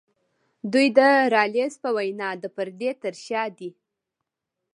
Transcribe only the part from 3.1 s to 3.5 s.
شا